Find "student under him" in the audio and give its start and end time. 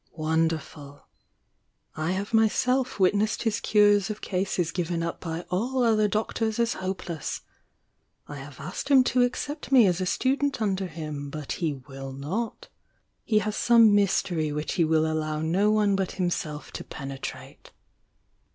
10.07-11.29